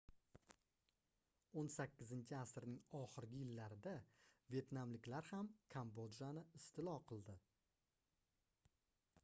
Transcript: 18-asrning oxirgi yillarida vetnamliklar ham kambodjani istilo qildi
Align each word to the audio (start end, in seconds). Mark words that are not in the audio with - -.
18-asrning 1.63 2.79
oxirgi 3.01 3.41
yillarida 3.41 3.93
vetnamliklar 4.55 5.29
ham 5.35 5.51
kambodjani 5.75 6.45
istilo 6.61 6.95
qildi 7.13 7.37